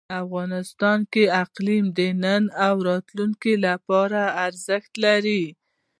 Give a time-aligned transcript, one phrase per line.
[0.23, 5.43] افغانستان کې اقلیم د نن او راتلونکي لپاره ارزښت لري.